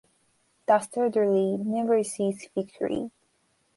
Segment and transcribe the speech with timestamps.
[0.65, 3.11] Dastardly never sees victory.